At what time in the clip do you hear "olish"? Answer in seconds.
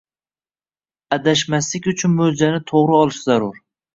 3.03-3.23